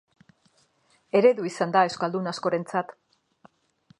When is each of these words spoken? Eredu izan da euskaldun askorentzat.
Eredu 1.19 1.45
izan 1.51 1.77
da 1.77 1.85
euskaldun 1.89 2.31
askorentzat. 2.33 2.93